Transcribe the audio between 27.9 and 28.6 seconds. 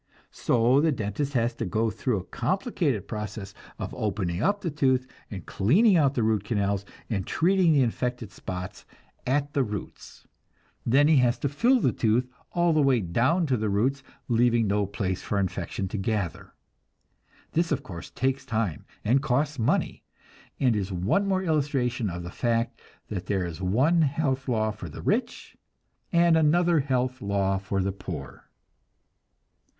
poor.